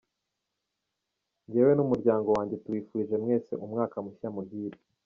[1.49, 4.79] Jyewe n’umuryango wanjye, tubifurije mwese Umwaka Mushya Muhire.